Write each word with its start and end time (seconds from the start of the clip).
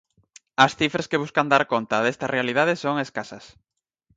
As 0.65 0.71
cifras 0.79 1.09
que 1.09 1.21
buscan 1.23 1.51
dar 1.53 1.63
conta 1.73 2.03
desta 2.05 2.31
realidade 2.35 2.73
son 2.83 2.95
escasas. 3.05 3.45